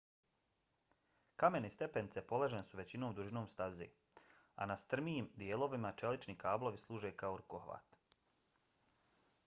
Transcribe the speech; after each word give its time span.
kamene 1.41 1.69
stepenice 1.73 2.23
položene 2.31 2.61
su 2.69 2.79
većom 2.79 3.11
dužinom 3.19 3.49
staze 3.51 3.87
a 4.55 4.65
na 4.71 4.77
strmijim 4.85 5.27
dijelovima 5.43 5.91
čelični 6.03 6.35
kablovi 6.45 6.81
služe 6.85 7.11
kao 7.25 7.37
rukohvat 7.43 8.01